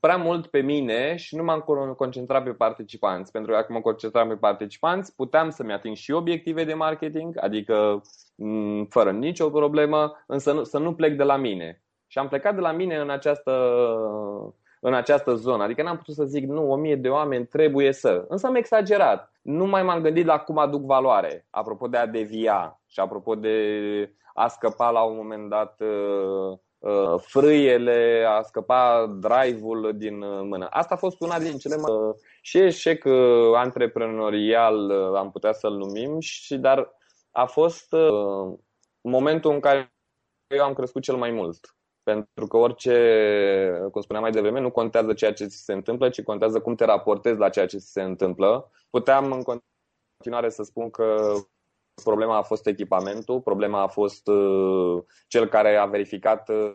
[0.00, 1.60] prea mult pe mine și nu m-am
[1.96, 3.30] concentrat pe participanți.
[3.32, 8.02] Pentru că dacă mă concentram pe participanți, puteam să-mi ating și obiective de marketing, adică
[8.88, 11.82] fără nicio problemă, însă nu, să nu plec de la mine.
[12.06, 13.52] Și am plecat de la mine în această,
[14.84, 15.62] în această zonă.
[15.62, 18.24] Adică n-am putut să zic, nu, o mie de oameni trebuie să.
[18.28, 19.32] Însă am exagerat.
[19.42, 23.56] Nu mai m-am gândit la cum aduc valoare, apropo de a devia și apropo de
[24.34, 30.66] a scăpa la un moment dat uh, Uh, frâiele, a scăpa drive-ul din uh, mână.
[30.70, 33.06] Asta a fost una din cele mai uh, și eșec
[33.54, 36.96] antreprenorial, am putea să-l numim, și dar
[37.30, 37.94] a fost
[39.00, 39.94] momentul în care
[40.46, 41.76] eu am crescut cel mai mult.
[42.04, 46.22] Pentru că orice, cum spuneam mai devreme, nu contează ceea ce ți se întâmplă, ci
[46.22, 48.70] contează cum te raportezi la ceea ce ți se întâmplă.
[48.90, 51.34] Puteam în continuare să spun că
[52.02, 56.74] Problema a fost echipamentul, problema a fost uh, cel care a verificat uh,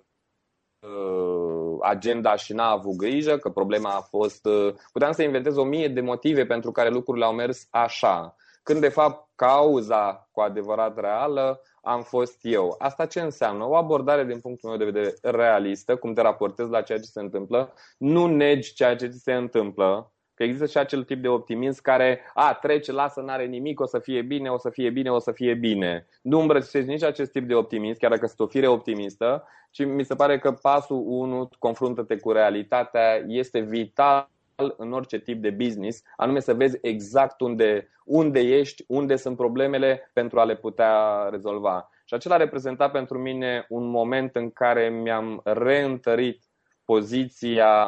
[1.82, 4.46] agenda și n-a avut grijă, că problema a fost...
[4.46, 8.80] Uh, puteam să inventez o mie de motive pentru care lucrurile au mers așa, când
[8.80, 12.76] de fapt cauza cu adevărat reală am fost eu.
[12.78, 13.64] Asta ce înseamnă?
[13.64, 17.20] O abordare din punctul meu de vedere realistă, cum te raportezi la ceea ce se
[17.20, 21.82] întâmplă, nu negi ceea ce ți se întâmplă, Că există și acel tip de optimism
[21.82, 25.20] care, a, trece, lasă, n-are nimic, o să fie bine, o să fie bine, o
[25.20, 26.08] să fie bine.
[26.22, 30.04] Nu îmbrățișezi nici acest tip de optimism, chiar dacă sunt o fire optimistă, ci mi
[30.04, 34.30] se pare că pasul 1, confruntă-te cu realitatea, este vital
[34.78, 40.10] în orice tip de business, anume să vezi exact unde, unde ești, unde sunt problemele
[40.14, 41.90] pentru a le putea rezolva.
[42.06, 46.44] Și acela a reprezentat pentru mine un moment în care mi-am reîntărit
[46.86, 47.88] poziția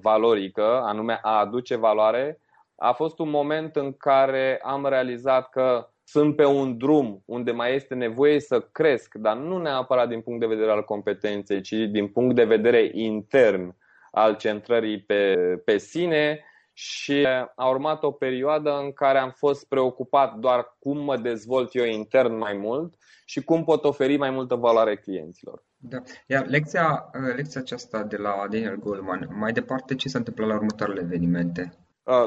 [0.00, 2.40] valorică, anume a aduce valoare,
[2.76, 7.74] a fost un moment în care am realizat că sunt pe un drum unde mai
[7.74, 12.08] este nevoie să cresc, dar nu neapărat din punct de vedere al competenței, ci din
[12.08, 13.76] punct de vedere intern
[14.14, 20.34] al centrării pe, pe sine și a urmat o perioadă în care am fost preocupat
[20.34, 24.96] doar cum mă dezvolt eu intern mai mult și cum pot oferi mai multă valoare
[24.96, 25.62] clienților.
[25.76, 25.98] Da.
[26.26, 30.54] Iar lecția, uh, lecția aceasta de la Daniel Goleman, mai departe ce se întâmplă la
[30.54, 31.78] următoarele evenimente?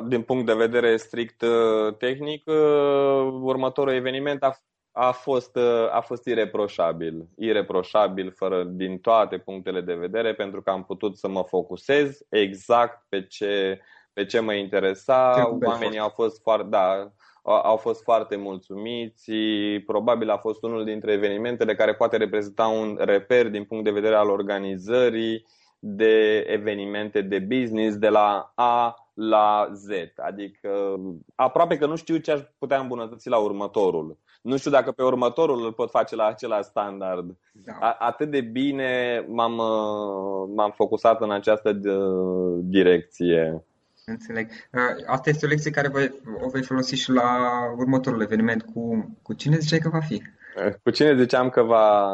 [0.07, 4.57] Din punct de vedere strict uh, tehnic, uh, următorul eveniment a,
[4.99, 5.57] a, fost,
[5.91, 7.27] a fost ireproșabil.
[7.35, 13.05] Ireproșabil fără, din toate punctele de vedere, pentru că am putut să mă focusez exact
[13.09, 13.79] pe ce,
[14.13, 15.49] pe ce mă interesa.
[15.65, 17.11] Oamenii au fost foarte, da,
[17.43, 19.31] au fost foarte mulțumiți.
[19.85, 24.15] Probabil a fost unul dintre evenimentele care poate reprezenta un reper din punct de vedere
[24.15, 25.45] al organizării
[25.79, 29.89] de evenimente de business de la A la Z.
[30.15, 30.99] Adică
[31.35, 34.17] aproape că nu știu ce aș putea îmbunătăți la următorul.
[34.41, 37.37] Nu știu dacă pe următorul îl pot face la același standard.
[37.51, 37.95] Da.
[37.99, 39.55] Atât de bine m-am,
[40.55, 43.63] m-am focusat în această uh, direcție.
[44.05, 44.49] Înțeleg.
[44.73, 45.91] Uh, asta este o lecție care
[46.45, 48.63] o vei folosi și la următorul eveniment.
[48.73, 50.21] Cu, cu cine ziceai că va fi?
[50.83, 52.07] Cu cine ziceam că va,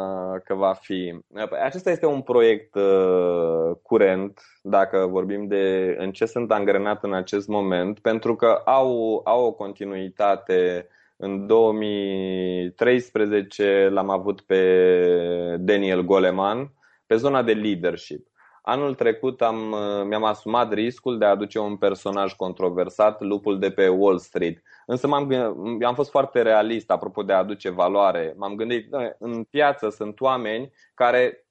[0.44, 1.18] că va fi?
[1.32, 7.14] Păi, acesta este un proiect uh, curent, dacă vorbim de în ce sunt angrenat în
[7.14, 10.88] acest moment, pentru că au, au o continuitate.
[11.16, 16.72] În 2013 l-am avut pe Daniel Goleman
[17.06, 18.26] pe zona de leadership.
[18.62, 23.70] Anul trecut am, uh, mi-am asumat riscul de a aduce un personaj controversat, lupul de
[23.70, 24.62] pe Wall Street.
[24.86, 25.32] Însă m-am,
[25.84, 28.34] am fost foarte realist apropo de a aduce valoare.
[28.36, 31.46] M-am gândit, în piață sunt oameni care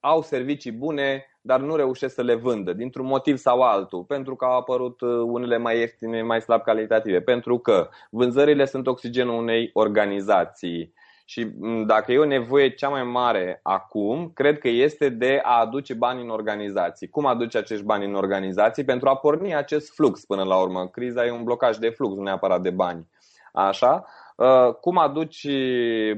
[0.00, 4.44] au servicii bune, dar nu reușesc să le vândă, dintr-un motiv sau altul, pentru că
[4.44, 9.70] au apărut uh, unele mai ieftine, mai slab calitative, pentru că vânzările sunt oxigenul unei
[9.72, 10.92] organizații
[11.24, 11.44] și
[11.86, 16.22] dacă e o nevoie cea mai mare acum, cred că este de a aduce bani
[16.22, 17.08] în organizații.
[17.08, 18.84] Cum aduce acești bani în organizații?
[18.84, 20.88] Pentru a porni acest flux până la urmă.
[20.88, 23.08] Criza e un blocaj de flux, nu neapărat de bani.
[23.52, 24.06] Așa?
[24.34, 25.46] Uh, cum aduci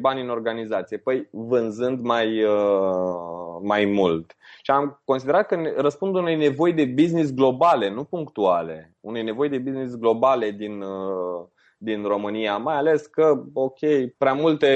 [0.01, 0.97] bani în organizație?
[0.97, 4.37] Păi vânzând mai, uh, mai mult.
[4.63, 8.95] Și am considerat că răspund unei nevoi de business globale, nu punctuale.
[9.01, 11.47] Unei nevoi de business globale din uh,
[11.79, 13.79] din România, mai ales că, ok,
[14.19, 14.67] prea multe,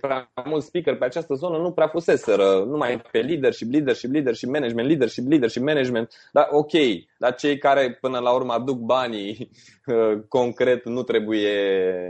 [0.00, 4.88] prea mulți speaker pe această zonă nu prea fuseseră, numai pe leadership, leadership, leadership, management,
[4.88, 6.72] leadership, leadership, management, dar ok,
[7.18, 9.50] dar cei care până la urmă aduc banii
[10.28, 11.52] concret nu trebuie,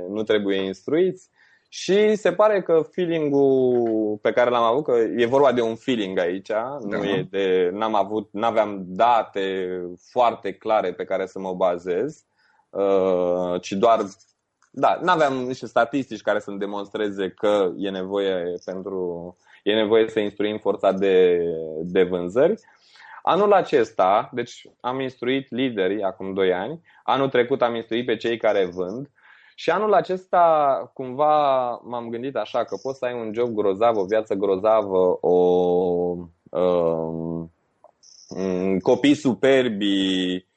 [0.08, 1.30] nu trebuie instruiți.
[1.70, 6.18] Și se pare că feeling-ul pe care l-am avut, că e vorba de un feeling
[6.18, 6.78] aici, da.
[6.82, 9.80] nu e de, n-am avut, n-aveam date
[10.10, 12.24] foarte clare pe care să mă bazez,
[12.70, 14.00] uh, ci doar
[14.78, 20.20] da, nu aveam niște statistici care să-mi demonstreze că e nevoie pentru e nevoie să
[20.20, 21.40] instruim forța de,
[21.82, 22.54] de vânzări.
[23.22, 28.36] Anul acesta, deci am instruit liderii acum 2 ani, anul trecut am instruit pe cei
[28.36, 29.10] care vând
[29.54, 34.04] și anul acesta cumva m-am gândit așa că poți să ai un job grozav, o
[34.04, 35.34] viață grozavă, o
[36.50, 37.52] um,
[38.82, 40.47] copii superbi, Uh,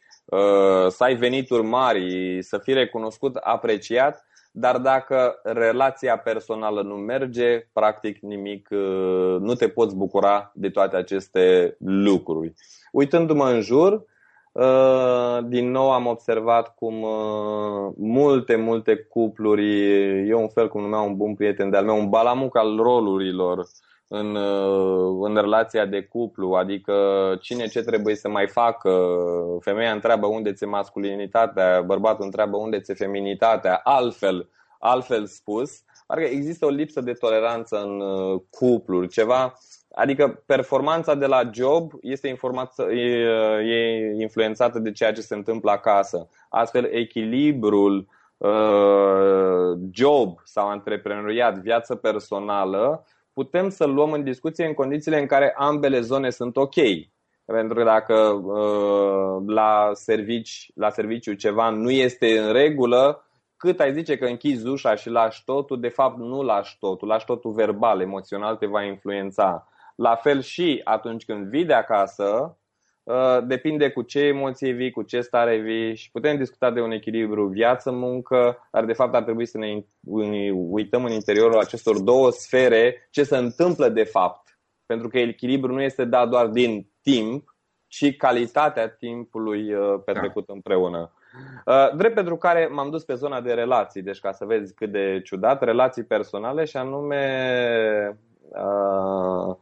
[0.88, 8.20] să ai venituri mari, să fii recunoscut, apreciat, dar dacă relația personală nu merge, practic
[8.20, 12.54] nimic, uh, nu te poți bucura de toate aceste lucruri.
[12.92, 14.06] Uitându-mă în jur,
[14.52, 17.06] uh, din nou am observat cum
[17.98, 22.58] multe, multe cupluri, eu un fel cum numea un bun prieten de-al meu, un balamuc
[22.58, 23.68] al rolurilor,
[24.14, 26.94] în, uh, în relația de cuplu, adică
[27.42, 29.08] cine ce trebuie să mai facă,
[29.60, 36.66] femeia întreabă unde ți masculinitatea, bărbatul întreabă unde ți feminitatea, altfel, altfel spus, parcă există
[36.66, 39.54] o lipsă de toleranță în uh, cupluri, ceva,
[39.96, 42.38] adică performanța de la job este,
[42.90, 43.02] e,
[43.66, 46.30] e influențată de ceea ce se întâmplă acasă.
[46.50, 55.20] Astfel, echilibrul uh, job sau antreprenoriat, viață personală, putem să luăm în discuție în condițiile
[55.20, 56.76] în care ambele zone sunt ok.
[57.46, 63.26] Pentru că dacă uh, la, servici, la serviciu ceva nu este în regulă,
[63.58, 67.26] cât ai zice că închizi ușa și lași totul, de fapt nu lași totul, lași
[67.26, 69.68] totul verbal, emoțional te va influența.
[69.96, 72.61] La fel și atunci când vii de acasă, Uh,
[73.44, 77.48] depinde cu ce emoție vii, cu ce stare vii și putem discuta de un echilibru
[77.48, 79.84] viață-muncă, dar de fapt ar trebui să ne
[80.52, 84.60] uităm în interiorul acestor două sfere ce se întâmplă de fapt.
[84.86, 87.56] Pentru că echilibru nu este dat doar din timp,
[87.88, 90.54] ci calitatea timpului uh, petrecut da.
[90.54, 91.12] împreună.
[91.66, 94.92] Uh, drept pentru care m-am dus pe zona de relații, deci ca să vezi cât
[94.92, 98.18] de ciudat, relații personale și anume
[98.50, 99.56] uh,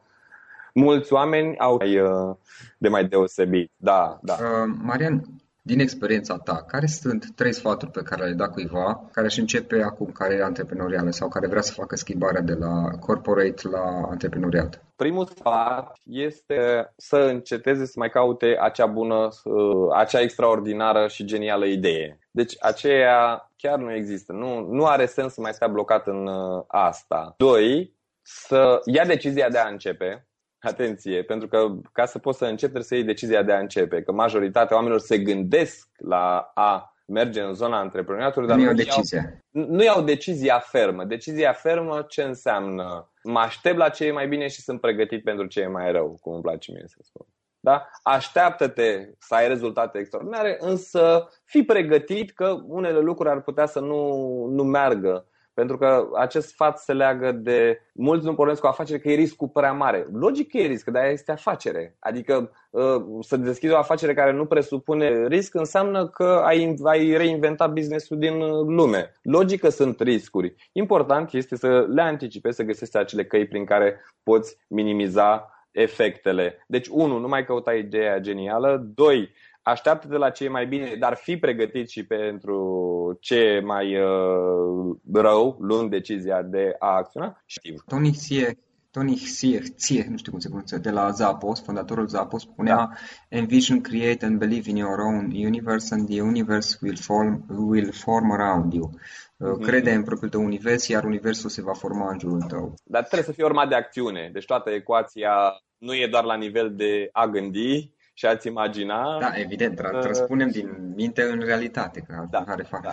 [0.74, 2.36] mulți oameni au uh,
[2.78, 3.72] de mai deosebit.
[3.78, 4.34] Da, da.
[4.34, 5.24] Uh, Marian,
[5.62, 9.82] din experiența ta, care sunt trei sfaturi pe care le-ai dat cuiva care își începe
[9.82, 14.84] acum cariera antreprenorială sau care vrea să facă schimbarea de la corporate la antreprenoriat?
[14.96, 21.66] Primul sfat este să înceteze să mai caute acea bună, uh, acea extraordinară și genială
[21.66, 22.20] idee.
[22.32, 24.34] Deci aceea chiar nu există.
[24.34, 27.34] Nu, nu are sens să mai stea blocat în uh, asta.
[27.38, 30.29] Doi, să ia decizia de a începe,
[30.62, 34.02] Atenție, pentru că ca să poți să începi trebuie să iei decizia de a începe,
[34.02, 39.46] că majoritatea oamenilor se gândesc la a merge în zona antreprenoriatului, dar nu, iau decizie.
[39.50, 41.04] nu iau decizia fermă.
[41.04, 43.12] Decizia fermă ce înseamnă?
[43.24, 46.18] Mă aștept la ce e mai bine și sunt pregătit pentru ce e mai rău,
[46.22, 47.26] cum îmi place mie să spun.
[47.60, 47.90] Da?
[48.04, 54.46] Așteaptă-te să ai rezultate extraordinare, însă fii pregătit că unele lucruri ar putea să nu,
[54.46, 59.00] nu meargă Pentru că acest sfat se leagă de mulți nu pornesc cu o afacere
[59.00, 60.08] că e riscul prea mare.
[60.14, 61.96] Logic că e risc, dar este afacere.
[62.00, 67.74] Adică uh, să deschizi o afacere care nu presupune risc înseamnă că ai, ai reinventat
[67.74, 68.38] businessul din
[68.76, 69.12] lume.
[69.22, 70.56] Logic că sunt riscuri.
[70.72, 76.64] Important este să le anticipezi, să găsești acele căi prin care poți minimiza efectele.
[76.68, 78.84] Deci, unu, nu mai căuta ideea genială.
[78.96, 79.30] Doi,
[79.62, 84.02] așteaptă de la ce e mai bine, dar fi pregătit și pentru ce e mai
[84.02, 87.42] uh, rău, luând decizia de a acționa.
[87.46, 87.76] Știu.
[87.88, 88.58] Tony Sie,
[88.92, 92.90] Tony Sie, Sie, nu știu cum se pronunță, de la Zappos, fondatorul Zappos, spunea da.
[93.30, 98.32] Envision, create and believe in your own universe and the universe will form, will form
[98.32, 98.90] around you.
[99.38, 99.96] Uh, crede mm-hmm.
[99.96, 102.74] în propriul tău univers, iar universul se va forma în jurul tău.
[102.84, 104.30] Dar trebuie să fie urmat de acțiune.
[104.34, 105.32] Deci toată ecuația
[105.78, 109.20] nu e doar la nivel de a gândi, și ați imagina.
[109.20, 112.82] Da, evident, tra- transpunem din minte în realitate, că da, care fac.
[112.82, 112.92] Da,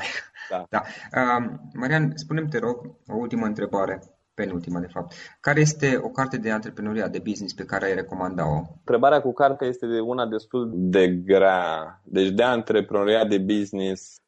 [0.50, 0.66] da.
[0.70, 0.82] da.
[1.12, 4.02] Uh, Marian, spunem te rog, o ultimă întrebare,
[4.34, 5.12] penultima de fapt.
[5.40, 8.62] Care este o carte de antreprenoria, de business pe care ai recomanda-o?
[8.78, 12.00] Întrebarea cu cartea este de una destul de grea.
[12.04, 14.25] Deci de antreprenoria de business Uh,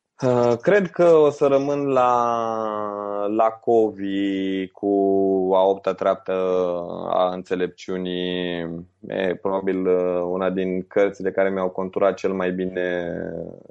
[0.60, 4.86] cred că o să rămân la, la Covi cu
[5.54, 6.32] a opta treaptă
[7.10, 8.60] a înțelepciunii.
[9.06, 13.16] E probabil uh, una din cărțile care mi-au conturat cel mai bine,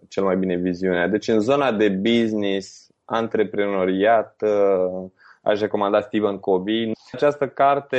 [0.07, 1.07] cel mai bine viziunea.
[1.07, 5.09] Deci în zona de business, antreprenoriat, uh,
[5.47, 6.91] aș recomanda Stephen Covey.
[7.11, 7.97] Această carte,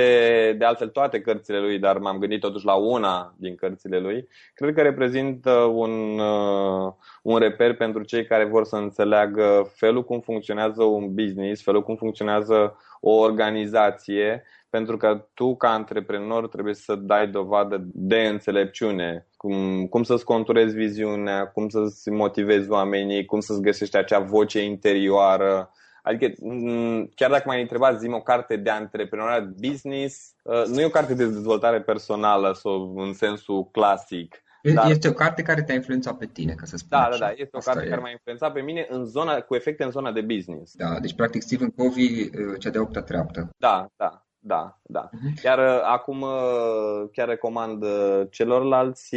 [0.59, 4.75] de altfel toate cărțile lui, dar m-am gândit totuși la una din cărțile lui, cred
[4.75, 6.93] că reprezintă un, uh,
[7.23, 11.97] un reper pentru cei care vor să înțeleagă felul cum funcționează un business, felul cum
[11.97, 19.87] funcționează o organizație, pentru că tu, ca antreprenor, trebuie să dai dovadă de înțelepciune, cum,
[19.87, 25.71] cum să-ți conturezi viziunea, cum să-ți motivezi oamenii, cum să-ți găsești acea voce interioară,
[26.03, 30.85] Adică, mm, chiar dacă m-ai întrebat, zim o carte de antreprenoriat business, uh, nu e
[30.85, 34.43] o carte de dezvoltare personală sau în sensul clasic.
[34.75, 34.91] Dar...
[34.91, 37.19] Este o carte care te-a influențat pe tine, ca să spun Da, așa.
[37.19, 37.31] da, da.
[37.31, 37.91] Este o Asta carte e.
[37.91, 40.75] care m-a influențat pe mine în zona, cu efecte în zona de business.
[40.77, 43.49] Da, deci practic Stephen Covey, uh, cea de opta treaptă.
[43.57, 44.28] Da, da.
[44.41, 45.09] Da, da.
[45.09, 45.43] Uh-huh.
[45.43, 49.17] Chiar uh, acum uh, chiar recomand uh, celorlalți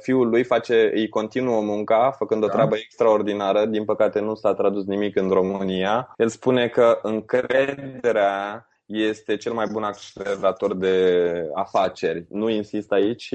[0.00, 2.52] fiul lui face, îi continuă munca făcând o da.
[2.52, 3.66] treabă extraordinară.
[3.66, 6.14] Din păcate nu s-a tradus nimic în România.
[6.16, 12.26] El spune că încrederea este cel mai bun accelerator de afaceri.
[12.28, 13.34] Nu insist aici.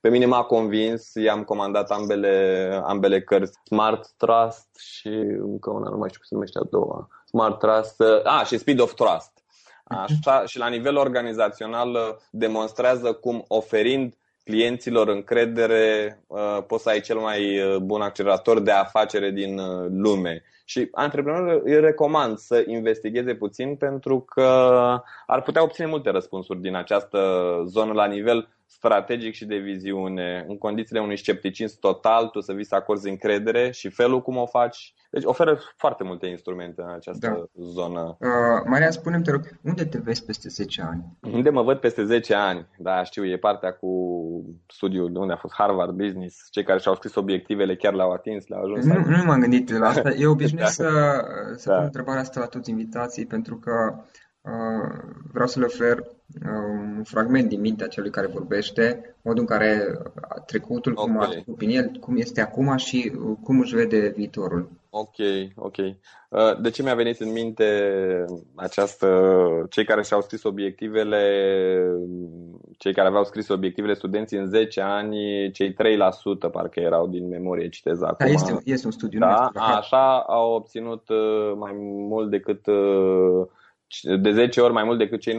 [0.00, 5.08] Pe mine m-a convins, i-am comandat ambele, ambele cărți, Smart Trust și
[5.38, 7.08] încă una, nu mai știu cum se numește a doua.
[7.24, 9.37] Smart Trust, a, și Speed of Trust.
[9.88, 14.14] Așa, și la nivel organizațional uh, demonstrează cum oferind
[14.44, 19.60] clienților încredere uh, poți să ai cel mai uh, bun accelerator de afacere din
[20.02, 20.42] lume.
[20.68, 24.42] Și antreprenorii îi recomand să investigheze puțin pentru că
[25.26, 27.18] ar putea obține multe răspunsuri din această
[27.66, 32.64] zonă la nivel strategic și de viziune, în condițiile unui scepticism total, tu să vii
[32.64, 34.92] să acorzi încredere și felul cum o faci.
[35.10, 37.62] Deci oferă foarte multe instrumente în această da.
[37.62, 38.16] zonă.
[38.20, 41.04] Uh, Maria, spune-mi, te rog, unde te vezi peste 10 ani?
[41.32, 42.66] Unde mă văd peste 10 ani?
[42.78, 43.88] Da, știu, e partea cu
[44.66, 46.48] studiul de unde a fost Harvard Business.
[46.50, 48.84] Cei care și-au scris obiectivele chiar l-au atins, le-au ajuns.
[48.84, 50.10] Nu, nu m-am gândit la asta.
[50.10, 50.84] Eu obișnuiesc da.
[50.84, 51.76] să, să da.
[51.76, 53.94] pun întrebarea asta la toți invitații, pentru că
[54.40, 54.98] uh,
[55.32, 56.04] vreau să le ofer
[56.44, 59.98] un fragment din mintea celui care vorbește, modul în care
[60.46, 61.04] trecutul, okay.
[61.04, 64.70] cum a trecut prin el, cum este acum și cum își vede viitorul.
[64.90, 65.16] Ok,
[65.56, 65.76] ok.
[65.76, 67.64] Uh, de ce mi-a venit în minte
[68.54, 69.08] această,
[69.70, 71.22] cei care și-au scris obiectivele,
[72.78, 75.76] cei care aveau scris obiectivele studenții în 10 ani, cei 3%
[76.52, 78.26] parcă erau din memorie, citez acum.
[78.26, 79.18] Da, este, este un studiu.
[79.18, 81.72] Da, așa au obținut uh, mai
[82.08, 83.46] mult decât uh,
[84.20, 85.34] de 10 ori mai mult decât cei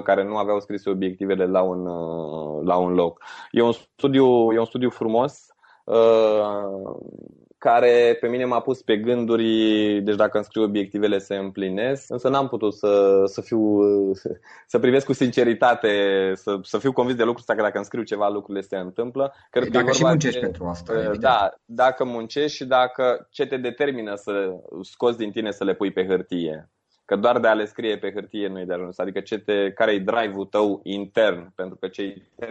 [0.00, 3.22] 97% care nu aveau scrise obiectivele la un, uh, la un loc.
[3.50, 5.46] E un studiu, e un studiu frumos
[5.84, 6.96] uh,
[7.62, 9.46] care pe mine m-a pus pe gânduri,
[10.04, 13.82] deci dacă îmi scriu obiectivele se împlinesc, însă n-am putut să, să fiu,
[14.66, 15.88] să privesc cu sinceritate,
[16.34, 19.34] să, să fiu convins de lucrul ăsta că dacă îmi scriu ceva, lucrurile se întâmplă.
[19.50, 20.92] Cred dacă că și muncești de, pentru asta.
[20.92, 21.20] Evident.
[21.20, 24.32] Da, dacă muncești și dacă ce te determină să
[24.82, 26.70] scoți din tine să le pui pe hârtie.
[27.04, 28.98] Că doar de a le scrie pe hârtie nu e de ajuns.
[28.98, 31.52] Adică ce te, care e drive-ul tău intern?
[31.54, 32.46] Pentru că cei 3%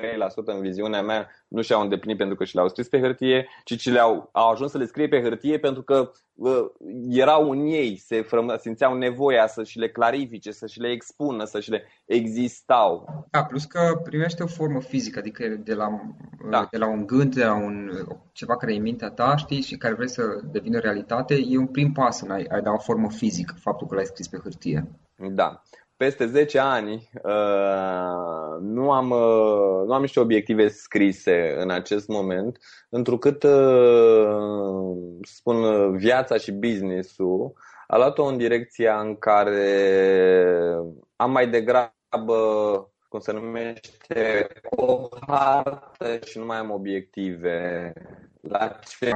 [0.46, 3.90] în viziunea mea nu și-au îndeplinit pentru că și le-au scris pe hârtie, ci ci
[3.90, 6.66] le-au au ajuns să le scrie pe hârtie pentru că uh,
[7.10, 11.44] erau în ei, se frămă, simțeau nevoia să și le clarifice, să și le expună,
[11.44, 13.26] să și le existau.
[13.32, 16.02] Da, plus că primește o formă fizică, adică de la,
[16.50, 16.68] da.
[16.72, 17.92] de la un gând, de la un,
[18.32, 21.68] ceva care e în mintea ta, știi, și care vrei să devină realitate, e un
[21.68, 24.88] prim pas în a, a da o formă fizică, faptul că l-ai scris pe hârtie.
[25.16, 25.62] Da
[26.02, 32.58] peste 10 ani uh, nu, am, uh, nu am niște obiective scrise în acest moment,
[32.90, 37.54] întrucât, uh, spun, viața și business-ul
[37.88, 39.70] a luat-o în direcția în care
[41.16, 42.36] am mai degrabă,
[43.10, 47.94] cum se numește, o hartă și nu mai am obiective.
[48.42, 49.12] La ce...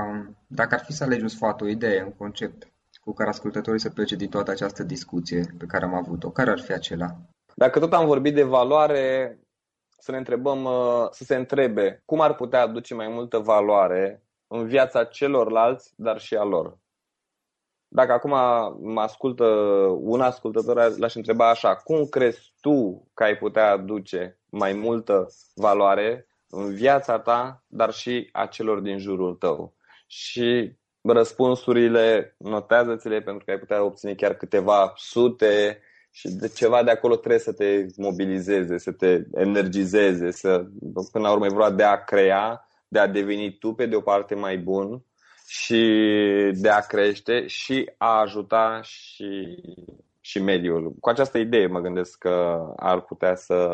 [0.48, 2.75] Dacă ar fi să alegi un sfat, o idee, un concept,
[3.06, 6.30] cu care ascultătorii să plece din toată această discuție pe care am avut-o?
[6.30, 7.08] Care ar fi acela?
[7.56, 9.40] Dacă tot am vorbit de valoare,
[10.00, 14.66] să ne întrebăm, uh, să se întrebe cum ar putea aduce mai multă valoare în
[14.68, 16.78] viața celorlalți, dar și a lor.
[17.88, 18.32] Dacă acum
[18.94, 19.46] mă ascultă
[20.00, 26.28] un ascultător, l-aș întreba așa, cum crezi tu că ai putea aduce mai multă valoare
[26.50, 29.74] în viața ta, dar și a celor din jurul tău?
[30.08, 30.78] Și
[31.14, 35.80] răspunsurile, notează-ți-le pentru că ai putea obține chiar câteva sute
[36.12, 40.66] și de ceva de acolo trebuie să te mobilizeze, să te energizeze, să,
[41.12, 44.02] până la urmă e vorba de a crea, de a deveni tu pe de o
[44.02, 45.04] parte mai bun
[45.48, 45.82] și
[46.54, 49.62] de a crește și a ajuta și,
[50.20, 50.94] și mediul.
[51.00, 53.70] Cu această idee mă gândesc că ar putea să,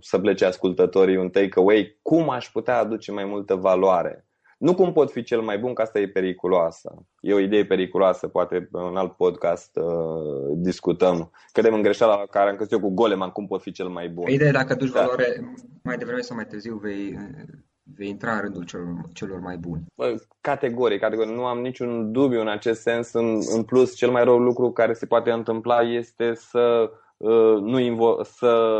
[0.00, 1.98] să plece ascultătorii un takeaway.
[2.02, 4.27] Cum aș putea aduce mai multă valoare
[4.58, 6.94] nu cum pot fi cel mai bun, că asta e periculoasă.
[7.20, 11.30] E o idee periculoasă, poate în alt podcast uh, discutăm.
[11.52, 14.08] Cădem în greșeala la care am căzut eu cu Goleman, cum pot fi cel mai
[14.08, 14.28] bun.
[14.28, 15.00] Ideea dacă duci da.
[15.00, 17.18] valoare, mai devreme sau mai târziu vei,
[17.96, 19.84] vei intra în rândul celor, celor mai buni.
[19.94, 23.12] Bă, categoric, categoric, nu am niciun dubiu în acest sens.
[23.12, 27.07] În, în plus, cel mai rău lucru care se poate întâmpla este să Uh,
[27.60, 28.72] nu invo- să,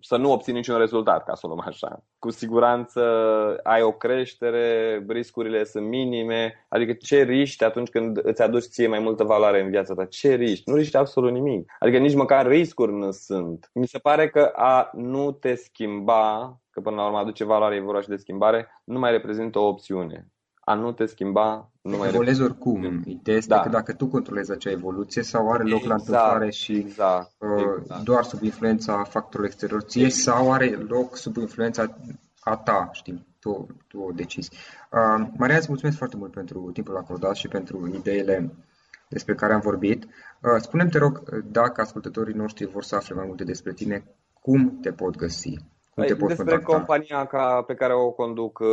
[0.00, 2.04] să nu obții niciun rezultat, ca să o luăm așa.
[2.18, 3.00] Cu siguranță
[3.62, 8.98] ai o creștere, riscurile sunt minime, adică ce riști atunci când îți aduci ție mai
[8.98, 10.04] multă valoare în viața ta?
[10.04, 10.70] Ce riști?
[10.70, 11.72] Nu riști absolut nimic.
[11.78, 13.70] Adică nici măcar riscuri nu sunt.
[13.74, 17.80] Mi se pare că a nu te schimba, că până la urmă aduce valoare, e
[17.80, 20.28] vorba și de schimbare, nu mai reprezintă o opțiune
[20.68, 23.02] a nu te schimba nu mai Evoluezi oricum.
[23.04, 23.60] Ideea este da.
[23.60, 27.74] că dacă tu controlezi acea evoluție sau are loc exact, la întâmplare și exact, uh,
[27.80, 28.02] exact.
[28.02, 30.36] doar sub influența factorului exterior ție exact.
[30.36, 31.96] sau are loc sub influența
[32.40, 34.50] a ta, știi, tu, tu o decizi.
[34.92, 38.52] Uh, Maria, îți mulțumesc foarte mult pentru timpul acordat și pentru ideile
[39.08, 40.04] despre care am vorbit.
[40.04, 44.04] Uh, spune-mi, te rog, dacă ascultătorii noștri vor să afle mai multe despre tine,
[44.40, 45.58] cum te pot găsi?
[45.98, 46.76] Cum te poți Despre contacta?
[46.76, 48.66] compania ca, pe care o conduc uh,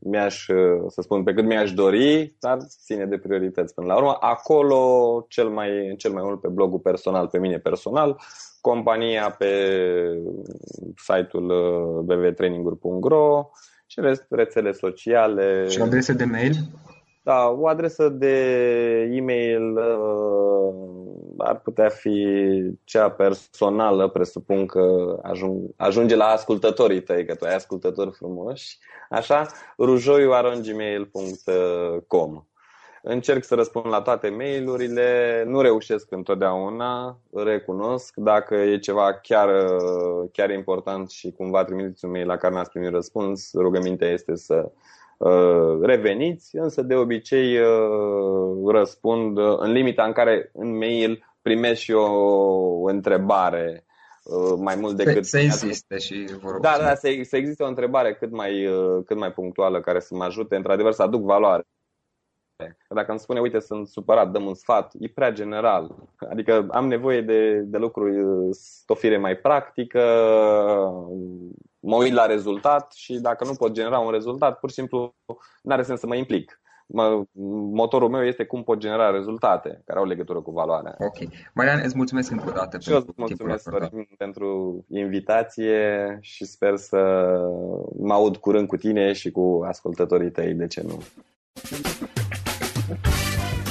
[0.00, 4.16] mi-aș, uh, să spun, pe cât mi-aș dori, dar ține de priorități până la urmă.
[4.20, 4.80] Acolo
[5.28, 8.20] cel mai, cel mai mult pe blogul personal, pe mine personal,
[8.60, 9.48] compania pe
[10.96, 11.48] site-ul
[12.08, 13.50] www.traininguri.ro
[13.94, 15.68] și rest, rețele sociale.
[15.68, 16.52] Și adrese de mail?
[17.22, 18.36] Da, o adresă de
[19.12, 20.74] e-mail uh,
[21.38, 22.26] ar putea fi
[22.84, 28.78] cea personală, presupun că ajung, ajunge la ascultătorii tăi, că tu ai ascultători frumoși,
[29.10, 29.46] așa,
[29.78, 32.44] rujoiu.gmail.com
[33.06, 38.14] Încerc să răspund la toate mailurile, nu reușesc întotdeauna, recunosc.
[38.16, 39.48] Dacă e ceva chiar,
[40.32, 44.70] chiar important și cumva trimiteți un mail la care n-ați primit răspuns, rugămintea este să
[45.18, 51.92] uh, reveniți, însă de obicei uh, răspund în limita în care în mail primesc și
[51.92, 53.84] o întrebare
[54.22, 55.24] uh, mai mult decât...
[55.24, 58.68] Să insiste și vor Da, da, să, să existe o întrebare cât mai,
[59.06, 61.66] cât mai punctuală care să mă ajute, într-adevăr, să aduc valoare.
[62.88, 65.94] Dacă îmi spune, uite, sunt supărat, dăm un sfat, e prea general.
[66.30, 68.24] Adică am nevoie de, de lucruri,
[68.86, 70.00] o fire mai practică,
[71.80, 75.14] mă uit la rezultat și dacă nu pot genera un rezultat, pur și simplu
[75.62, 76.58] nu are sens să mă implic.
[76.86, 77.24] Mă,
[77.72, 80.94] motorul meu este cum pot genera rezultate care au legătură cu valoarea.
[80.98, 81.16] Ok.
[81.54, 83.70] Marian, îți mulțumesc încă o dată și pentru eu îți mulțumesc
[84.16, 86.98] pentru invitație și sper să
[87.98, 91.02] mă aud curând cu tine și cu ascultătorii tăi, de ce nu.